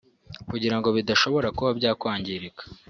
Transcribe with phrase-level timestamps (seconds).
[0.49, 2.63] kugirango bidashobora kuba byakwangirika